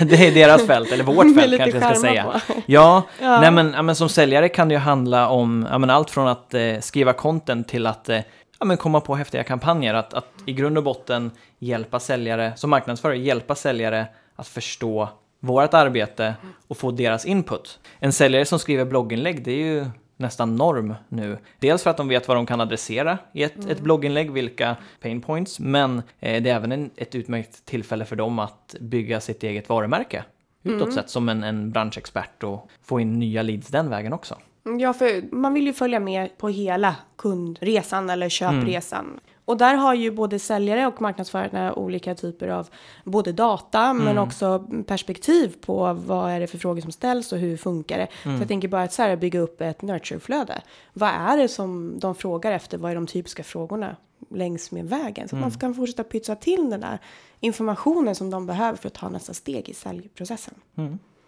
det 0.00 0.26
är 0.26 0.34
deras 0.34 0.66
fält, 0.66 0.92
eller 0.92 1.04
vårt 1.04 1.34
fält 1.40 1.56
kanske 1.56 1.78
jag 1.78 1.96
ska 1.96 2.00
säga. 2.00 2.40
Ja, 2.66 3.02
ja. 3.20 3.40
Nej, 3.40 3.50
men, 3.50 3.72
ja, 3.72 3.82
men 3.82 3.96
som 3.96 4.08
säljare 4.08 4.48
kan 4.48 4.68
det 4.68 4.74
ju 4.74 4.78
handla 4.78 5.28
om 5.28 5.68
ja, 5.70 5.78
men 5.78 5.90
allt 5.90 6.10
från 6.10 6.28
att 6.28 6.54
eh, 6.54 6.80
skriva 6.80 7.12
content 7.12 7.68
till 7.68 7.86
att 7.86 8.08
eh, 8.08 8.20
ja, 8.58 8.66
men 8.66 8.76
komma 8.76 9.00
på 9.00 9.14
häftiga 9.14 9.44
kampanjer. 9.44 9.94
Att, 9.94 10.14
att 10.14 10.28
i 10.46 10.52
grund 10.52 10.78
och 10.78 10.84
botten 10.84 11.30
hjälpa 11.58 12.00
säljare, 12.00 12.52
som 12.56 12.70
marknadsförare, 12.70 13.18
hjälpa 13.18 13.54
säljare 13.54 14.06
att 14.36 14.48
förstå 14.48 15.08
vårt 15.40 15.74
arbete 15.74 16.34
och 16.68 16.76
få 16.76 16.90
deras 16.90 17.24
input. 17.26 17.78
En 17.98 18.12
säljare 18.12 18.44
som 18.44 18.58
skriver 18.58 18.84
blogginlägg, 18.84 19.44
det 19.44 19.52
är 19.52 19.56
ju 19.74 19.86
nästan 20.16 20.56
norm 20.56 20.94
nu. 21.08 21.38
Dels 21.58 21.82
för 21.82 21.90
att 21.90 21.96
de 21.96 22.08
vet 22.08 22.28
vad 22.28 22.36
de 22.36 22.46
kan 22.46 22.60
adressera 22.60 23.18
i 23.32 23.42
ett, 23.42 23.56
Mm. 23.56 23.70
ett 23.70 23.80
blogginlägg, 23.80 24.30
vilka 24.30 24.76
pain 25.00 25.20
points, 25.20 25.60
men 25.60 25.98
eh, 26.20 26.42
det 26.42 26.50
är 26.50 26.56
även 26.56 26.72
en, 26.72 26.90
ett 26.96 27.14
utmärkt 27.14 27.64
tillfälle 27.64 28.04
för 28.04 28.16
dem 28.16 28.38
att 28.38 28.74
bygga 28.80 29.20
sitt 29.20 29.42
eget 29.42 29.68
varumärke 29.68 30.24
utåt 30.62 30.82
Mm. 30.82 30.94
sett 30.94 31.10
som 31.10 31.28
en, 31.28 31.44
en 31.44 31.70
branschexpert 31.70 32.42
och 32.44 32.68
få 32.84 33.00
in 33.00 33.18
nya 33.18 33.42
leads 33.42 33.68
den 33.68 33.90
vägen 33.90 34.12
också. 34.12 34.36
Ja, 34.80 34.92
för 34.92 35.34
man 35.34 35.54
vill 35.54 35.66
ju 35.66 35.72
följa 35.72 36.00
med 36.00 36.38
på 36.38 36.48
hela 36.48 36.96
kundresan 37.16 38.10
eller 38.10 38.28
köpresan. 38.28 39.04
Mm. 39.04 39.20
Och 39.48 39.56
där 39.56 39.74
har 39.74 39.94
ju 39.94 40.10
både 40.10 40.38
säljare 40.38 40.86
och 40.86 41.00
marknadsförare 41.02 41.72
olika 41.72 42.14
typer 42.14 42.48
av 42.48 42.68
både 43.04 43.32
data 43.32 43.80
Mm. 43.80 44.04
men 44.04 44.18
också 44.18 44.64
perspektiv 44.86 45.54
på 45.60 45.92
vad 45.92 46.30
är 46.30 46.40
det 46.40 46.46
för 46.46 46.58
frågor 46.58 46.80
som 46.80 46.92
ställs 46.92 47.32
och 47.32 47.38
hur 47.38 47.56
funkar 47.56 47.98
det. 47.98 48.08
Mm. 48.24 48.36
Så 48.36 48.42
jag 48.42 48.48
tänker 48.48 48.68
bara 48.68 48.82
att 48.82 48.92
så 48.92 49.02
här 49.02 49.16
bygga 49.16 49.40
upp 49.40 49.60
ett 49.60 49.82
nurture-flöde. 49.82 50.62
Vad 50.92 51.08
är 51.10 51.36
det 51.36 51.48
som 51.48 51.98
de 51.98 52.14
frågar 52.14 52.52
efter? 52.52 52.78
Vad 52.78 52.90
är 52.90 52.94
de 52.94 53.06
typiska 53.06 53.42
frågorna 53.44 53.96
längs 54.30 54.70
med 54.70 54.88
vägen? 54.88 55.28
Så 55.28 55.36
Mm. 55.36 55.48
att 55.48 55.52
man 55.52 55.60
kan 55.60 55.74
fortsätta 55.74 56.04
pytsa 56.04 56.34
till 56.34 56.70
den 56.70 56.80
där 56.80 56.98
informationen 57.40 58.14
som 58.14 58.30
de 58.30 58.46
behöver 58.46 58.78
för 58.78 58.86
att 58.88 58.94
ta 58.94 59.08
nästa 59.08 59.34
steg 59.34 59.68
i 59.68 59.74
säljprocessen. 59.74 60.54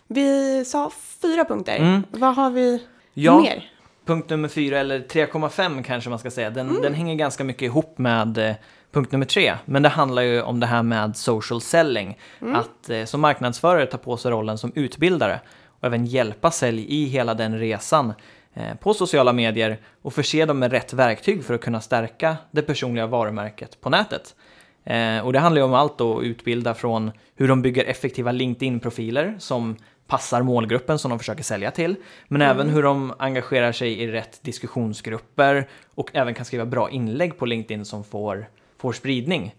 Vi 0.06 0.64
sa 0.64 0.90
fyra 1.22 1.44
punkter. 1.44 1.76
Mm. 1.76 2.02
Vad 2.10 2.34
har 2.34 2.50
vi 2.50 2.82
Ja. 3.14 3.40
mer? 3.40 3.70
Punkt 4.04 4.30
nummer 4.30 4.48
fyra, 4.48 4.78
eller 4.78 4.98
3,5 4.98 5.82
kanske 5.82 6.10
man 6.10 6.18
ska 6.18 6.30
säga, 6.30 6.50
den, 6.50 6.82
den 6.82 6.94
hänger 6.94 7.14
ganska 7.14 7.44
mycket 7.44 7.62
ihop 7.62 7.98
med 7.98 8.38
eh, 8.38 8.54
punkt 8.92 9.12
nummer 9.12 9.26
tre. 9.26 9.54
Men 9.64 9.82
det 9.82 9.88
handlar 9.88 10.22
ju 10.22 10.42
om 10.42 10.60
det 10.60 10.66
här 10.66 10.82
med 10.82 11.16
social 11.16 11.60
selling. 11.60 12.18
Att 12.54 12.90
eh, 12.90 13.04
som 13.04 13.20
marknadsförare 13.20 13.86
ta 13.86 13.98
på 13.98 14.16
sig 14.16 14.30
rollen 14.30 14.58
som 14.58 14.72
utbildare 14.74 15.40
och 15.80 15.84
även 15.84 16.06
hjälpa 16.06 16.50
sälj 16.50 16.86
i 16.88 17.04
hela 17.04 17.34
den 17.34 17.58
resan 17.58 18.12
eh, 18.54 18.74
på 18.74 18.94
sociala 18.94 19.32
medier 19.32 19.80
och 20.02 20.12
förse 20.12 20.46
dem 20.46 20.58
med 20.58 20.72
rätt 20.72 20.92
verktyg 20.92 21.44
för 21.44 21.54
att 21.54 21.60
kunna 21.60 21.80
stärka 21.80 22.36
det 22.50 22.62
personliga 22.62 23.06
varumärket 23.06 23.80
på 23.80 23.90
nätet. 23.90 24.34
Eh, 24.84 25.18
och 25.18 25.32
det 25.32 25.38
handlar 25.38 25.60
ju 25.60 25.66
om 25.66 25.74
allt 25.74 25.98
då, 25.98 26.18
att 26.18 26.24
utbilda 26.24 26.74
från 26.74 27.10
hur 27.34 27.48
de 27.48 27.62
bygger 27.62 27.84
effektiva 27.84 28.32
LinkedIn-profiler 28.32 29.34
som 29.38 29.76
passar 30.06 30.42
målgruppen 30.42 30.98
som 30.98 31.08
de 31.08 31.18
försöker 31.18 31.42
sälja 31.42 31.70
till. 31.70 31.96
Men 32.28 32.42
även 32.42 32.68
hur 32.68 32.82
de 32.82 33.14
engagerar 33.18 33.72
sig 33.72 34.00
i 34.00 34.06
rätt 34.06 34.42
diskussionsgrupper 34.42 35.68
och 35.94 36.10
även 36.12 36.34
kan 36.34 36.44
skriva 36.44 36.66
bra 36.66 36.90
inlägg 36.90 37.38
på 37.38 37.46
LinkedIn 37.46 37.84
som 37.84 38.04
får, 38.04 38.46
får 38.78 38.92
spridning. 38.92 39.54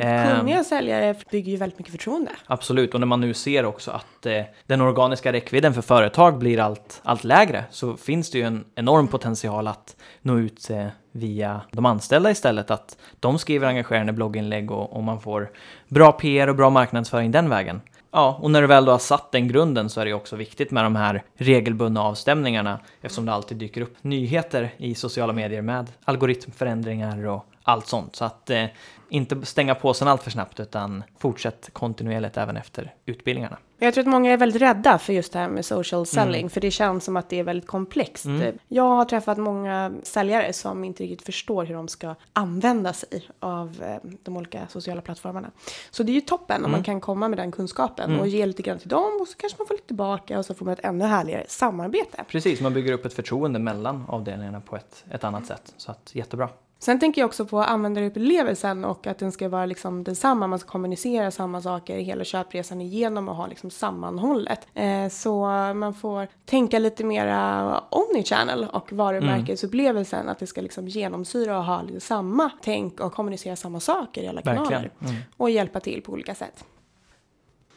Eh, 0.00 0.38
Kunniga 0.38 0.64
säljare 0.64 1.14
bygger 1.30 1.52
ju 1.52 1.56
väldigt 1.56 1.78
mycket 1.78 1.92
förtroende. 1.92 2.30
Absolut, 2.46 2.94
och 2.94 3.00
när 3.00 3.06
man 3.06 3.20
nu 3.20 3.34
ser 3.34 3.64
också 3.64 3.90
att 3.90 4.26
eh, 4.26 4.42
den 4.66 4.80
organiska 4.80 5.32
räckvidden 5.32 5.74
för 5.74 5.82
företag 5.82 6.38
blir 6.38 6.60
allt, 6.60 7.00
allt 7.04 7.24
lägre 7.24 7.64
så 7.70 7.96
finns 7.96 8.30
det 8.30 8.38
ju 8.38 8.44
en 8.44 8.64
enorm 8.74 9.08
potential 9.08 9.66
att 9.66 9.96
nå 10.22 10.38
ut 10.38 10.70
eh, 10.70 10.86
via 11.14 11.60
de 11.70 11.86
anställda 11.86 12.30
istället. 12.30 12.70
Att 12.70 12.98
de 13.20 13.38
skriver 13.38 13.68
engagerande 13.68 14.12
blogginlägg 14.12 14.70
och, 14.70 14.92
och 14.92 15.02
man 15.02 15.20
får 15.20 15.50
bra 15.88 16.12
PR 16.12 16.48
och 16.48 16.56
bra 16.56 16.70
marknadsföring 16.70 17.30
den 17.30 17.48
vägen. 17.48 17.80
Ja, 18.10 18.38
och 18.42 18.50
när 18.50 18.60
du 18.60 18.66
väl 18.66 18.84
då 18.84 18.92
har 18.92 18.98
satt 18.98 19.32
den 19.32 19.48
grunden 19.48 19.90
så 19.90 20.00
är 20.00 20.04
det 20.04 20.08
ju 20.08 20.14
också 20.14 20.36
viktigt 20.36 20.70
med 20.70 20.84
de 20.84 20.96
här 20.96 21.22
regelbundna 21.36 22.02
avstämningarna 22.02 22.80
eftersom 23.00 23.26
det 23.26 23.32
alltid 23.32 23.56
dyker 23.56 23.80
upp 23.80 23.96
nyheter 24.02 24.74
i 24.76 24.94
sociala 24.94 25.32
medier 25.32 25.62
med 25.62 25.90
algoritmförändringar 26.04 27.26
och 27.26 27.46
allt 27.62 27.86
sånt. 27.86 28.16
Så 28.16 28.24
att 28.24 28.50
eh, 28.50 28.64
inte 29.08 29.46
stänga 29.46 29.74
påsen 29.74 30.08
allt 30.08 30.22
för 30.22 30.30
snabbt 30.30 30.60
utan 30.60 31.04
fortsätt 31.18 31.70
kontinuerligt 31.72 32.36
även 32.36 32.56
efter 32.56 32.94
utbildningarna. 33.06 33.56
Jag 33.84 33.94
tror 33.94 34.02
att 34.02 34.10
många 34.10 34.32
är 34.32 34.36
väldigt 34.36 34.62
rädda 34.62 34.98
för 34.98 35.12
just 35.12 35.32
det 35.32 35.38
här 35.38 35.48
med 35.48 35.64
social 35.64 36.06
selling, 36.06 36.50
för 36.50 36.60
det 36.60 36.70
känns 36.70 37.04
som 37.04 37.16
att 37.16 37.28
det 37.28 37.38
är 37.38 37.44
väldigt 37.44 37.66
komplext. 37.66 38.26
Jag 38.68 38.82
har 38.82 39.04
träffat 39.04 39.38
många 39.38 39.92
säljare 40.02 40.52
som 40.52 40.84
inte 40.84 41.02
riktigt 41.02 41.22
förstår 41.22 41.64
hur 41.64 41.74
de 41.74 41.88
ska 41.88 42.14
använda 42.32 42.92
sig 42.92 43.28
av 43.40 43.82
eh, 43.82 44.10
de 44.22 44.36
olika 44.36 44.68
sociala 44.68 45.00
plattformarna. 45.00 45.50
Så 45.90 46.02
det 46.02 46.12
är 46.12 46.14
ju 46.14 46.20
toppen 46.20 46.64
om 46.64 46.70
man 46.70 46.82
kan 46.82 47.00
komma 47.00 47.28
med 47.28 47.38
den 47.38 47.52
kunskapen 47.52 48.20
och 48.20 48.28
ge 48.28 48.46
lite 48.46 48.62
grann 48.62 48.78
till 48.78 48.88
dem 48.88 49.18
och 49.20 49.28
så 49.28 49.36
kanske 49.36 49.58
man 49.58 49.66
får 49.66 49.74
lite 49.74 49.86
tillbaka 49.86 50.38
och 50.38 50.44
så 50.44 50.54
får 50.54 50.64
man 50.64 50.74
ett 50.74 50.84
ännu 50.84 51.04
härligare 51.04 51.44
samarbete. 51.48 52.24
Precis, 52.28 52.60
man 52.60 52.74
bygger 52.74 52.92
upp 52.92 53.04
ett 53.06 53.14
förtroende 53.14 53.58
mellan 53.58 54.04
avdelningarna 54.08 54.60
på 54.60 54.76
ett, 54.76 55.04
ett 55.10 55.24
annat 55.24 55.46
sätt. 55.46 55.74
Så 55.76 55.90
att 55.90 56.10
jättebra. 56.14 56.48
Sen 56.84 57.00
tänker 57.00 57.20
jag 57.20 57.26
också 57.26 57.44
på 57.44 57.62
användarupplevelsen 57.62 58.84
och 58.84 59.06
att 59.06 59.18
den 59.18 59.32
ska 59.32 59.48
vara 59.48 59.66
liksom 59.66 60.04
densamma. 60.04 60.46
Man 60.46 60.58
ska 60.58 60.68
kommunicera 60.68 61.30
samma 61.30 61.62
saker 61.62 61.98
hela 61.98 62.24
köpresan 62.24 62.80
igenom 62.80 63.28
och 63.28 63.36
ha 63.36 63.46
liksom 63.46 63.70
sammanhållet. 63.70 64.66
Eh, 64.74 65.08
så 65.08 65.46
man 65.74 65.94
får 65.94 66.28
tänka 66.44 66.78
lite 66.78 67.04
mera 67.04 67.78
omnichannel 67.78 68.66
och 68.72 68.92
varumärkesupplevelsen. 68.92 70.28
Att 70.28 70.38
det 70.38 70.46
ska 70.46 70.60
liksom 70.60 70.88
genomsyra 70.88 71.58
och 71.58 71.64
ha 71.64 71.82
lite 71.82 72.00
samma 72.00 72.50
tänk 72.62 73.00
och 73.00 73.12
kommunicera 73.12 73.56
samma 73.56 73.80
saker 73.80 74.22
i 74.22 74.28
alla 74.28 74.42
kanaler. 74.42 74.90
Mm. 75.00 75.14
Och 75.36 75.50
hjälpa 75.50 75.80
till 75.80 76.02
på 76.02 76.12
olika 76.12 76.34
sätt. 76.34 76.64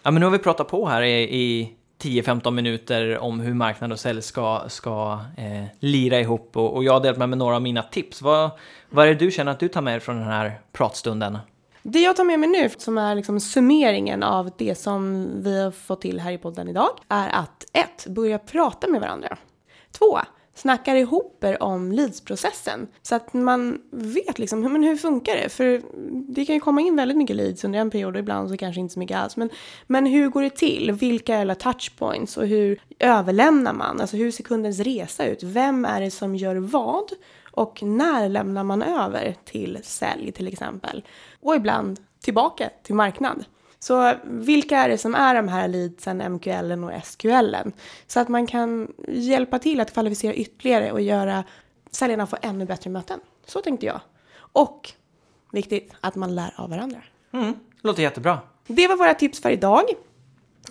Ja, 0.03 0.11
men 0.11 0.19
nu 0.19 0.25
har 0.25 0.31
vi 0.31 0.39
pratat 0.39 0.67
på 0.67 0.87
här 0.87 1.01
i, 1.01 1.21
i 1.21 1.76
10-15 2.01 2.51
minuter 2.51 3.17
om 3.17 3.39
hur 3.39 3.53
marknad 3.53 3.91
och 3.91 3.99
sälj 3.99 4.21
ska, 4.21 4.63
ska 4.67 5.19
eh, 5.37 5.63
lira 5.79 6.19
ihop 6.19 6.57
och, 6.57 6.75
och 6.75 6.83
jag 6.83 6.93
har 6.93 6.99
delat 6.99 7.17
med 7.17 7.29
mig 7.29 7.39
några 7.39 7.55
av 7.55 7.61
mina 7.61 7.83
tips. 7.83 8.21
Vad, 8.21 8.51
vad 8.89 9.05
är 9.05 9.09
det 9.09 9.25
du 9.25 9.31
känner 9.31 9.51
att 9.51 9.59
du 9.59 9.67
tar 9.67 9.81
med 9.81 9.93
dig 9.93 9.99
från 9.99 10.15
den 10.15 10.27
här 10.27 10.59
pratstunden? 10.71 11.37
Det 11.83 11.99
jag 11.99 12.15
tar 12.15 12.23
med 12.23 12.39
mig 12.39 12.49
nu, 12.49 12.69
som 12.77 12.97
är 12.97 13.15
liksom 13.15 13.39
summeringen 13.39 14.23
av 14.23 14.51
det 14.57 14.75
som 14.75 15.29
vi 15.43 15.63
har 15.63 15.71
fått 15.71 16.01
till 16.01 16.19
här 16.19 16.31
i 16.31 16.37
podden 16.37 16.67
idag, 16.67 16.89
är 17.07 17.29
att 17.29 17.65
1. 17.73 18.07
Börja 18.07 18.39
prata 18.39 18.87
med 18.87 19.01
varandra. 19.01 19.37
2. 19.91 20.19
Snackar 20.57 20.95
ihop 20.95 21.43
er 21.43 21.63
om 21.63 21.91
leadsprocessen 21.91 22.87
så 23.01 23.15
att 23.15 23.33
man 23.33 23.81
vet 23.91 24.39
liksom 24.39 24.63
hur, 24.63 24.69
men 24.69 24.83
hur 24.83 24.97
funkar 24.97 25.35
det? 25.35 25.49
För 25.49 25.81
det 26.33 26.45
kan 26.45 26.55
ju 26.55 26.59
komma 26.59 26.81
in 26.81 26.95
väldigt 26.95 27.17
mycket 27.17 27.35
leads 27.35 27.63
under 27.63 27.79
en 27.79 27.91
period 27.91 28.13
och 28.15 28.19
ibland 28.19 28.49
så 28.49 28.57
kanske 28.57 28.81
inte 28.81 28.93
så 28.93 28.99
mycket 28.99 29.17
alls. 29.17 29.37
Men, 29.37 29.49
men 29.87 30.05
hur 30.05 30.29
går 30.29 30.41
det 30.41 30.55
till? 30.55 30.91
Vilka 30.91 31.35
är 31.35 31.41
alla 31.41 31.55
touchpoints 31.55 32.37
och 32.37 32.47
hur 32.47 32.81
överlämnar 32.99 33.73
man? 33.73 34.01
Alltså 34.01 34.17
hur 34.17 34.31
ser 34.31 34.43
kundens 34.43 34.79
resa 34.79 35.25
ut? 35.25 35.43
Vem 35.43 35.85
är 35.85 36.01
det 36.01 36.11
som 36.11 36.35
gör 36.35 36.55
vad? 36.55 37.11
Och 37.51 37.83
när 37.83 38.29
lämnar 38.29 38.63
man 38.63 38.81
över 38.81 39.35
till 39.45 39.79
sälj 39.83 40.31
till 40.31 40.47
exempel? 40.47 41.03
Och 41.41 41.55
ibland 41.55 41.99
tillbaka 42.19 42.69
till 42.83 42.95
marknad. 42.95 43.45
Så 43.79 44.13
vilka 44.23 44.77
är 44.77 44.89
det 44.89 44.97
som 44.97 45.15
är 45.15 45.35
de 45.35 45.47
här 45.47 45.67
leadsen, 45.67 46.33
MQLen 46.33 46.83
och 46.83 46.91
SQLen? 47.03 47.71
Så 48.07 48.19
att 48.19 48.27
man 48.27 48.47
kan 48.47 48.93
hjälpa 49.07 49.59
till 49.59 49.79
att 49.79 49.93
kvalificera 49.93 50.33
ytterligare 50.33 50.91
och 50.91 51.01
göra 51.01 51.43
säljarna 51.91 52.27
få 52.27 52.37
ännu 52.41 52.65
bättre 52.65 52.89
möten. 52.89 53.19
Så 53.45 53.61
tänkte 53.61 53.85
jag. 53.85 53.99
Och 54.37 54.91
viktigt, 55.51 55.93
att 56.01 56.15
man 56.15 56.35
lär 56.35 56.53
av 56.57 56.69
varandra. 56.69 57.01
Mm, 57.31 57.53
låter 57.81 58.03
jättebra. 58.03 58.39
Det 58.67 58.87
var 58.87 58.95
våra 58.95 59.13
tips 59.13 59.41
för 59.41 59.49
idag. 59.49 59.83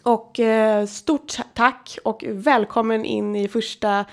Och 0.03 0.41
eh, 0.41 0.87
stort 0.87 1.37
tack 1.55 1.99
och 2.05 2.25
välkommen 2.29 3.05
in 3.05 3.37
i 3.37 3.49
första 3.49 4.05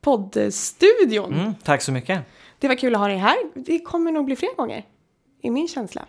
poddstudion. 0.00 1.32
Mm, 1.32 1.54
tack 1.62 1.82
så 1.82 1.92
mycket. 1.92 2.20
Det 2.58 2.68
var 2.68 2.74
kul 2.74 2.94
att 2.94 3.00
ha 3.00 3.08
dig 3.08 3.16
här. 3.16 3.36
Det 3.54 3.78
kommer 3.78 4.12
nog 4.12 4.24
bli 4.24 4.36
fler 4.36 4.56
gånger, 4.56 4.84
i 5.42 5.50
min 5.50 5.68
känsla. 5.68 6.06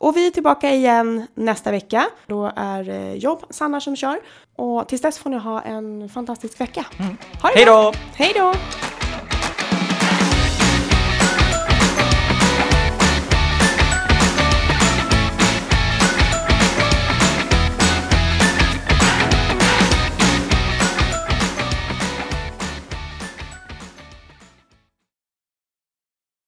Och 0.00 0.16
vi 0.16 0.26
är 0.26 0.30
tillbaka 0.30 0.70
igen 0.70 1.26
nästa 1.34 1.70
vecka. 1.70 2.06
Då 2.26 2.52
är 2.56 2.84
det 2.84 3.14
Jobb, 3.14 3.44
Sanna 3.50 3.80
som 3.80 3.96
kör. 3.96 4.18
Och 4.56 4.88
tills 4.88 5.02
dess 5.02 5.18
får 5.18 5.30
ni 5.30 5.36
ha 5.38 5.62
en 5.62 6.08
fantastisk 6.08 6.60
vecka. 6.60 6.84
Det 6.98 7.16
Hej 7.54 7.64
då! 7.64 7.92
Hej 8.14 8.32
då! 8.36 8.52